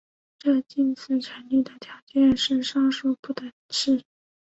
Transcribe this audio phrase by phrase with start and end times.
[0.39, 4.01] 这近似成立的条件是上述不等式。